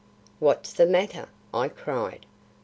[0.39, 2.25] "What's the matter?" I cried.